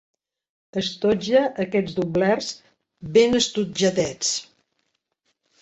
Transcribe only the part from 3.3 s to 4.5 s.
estotjadets.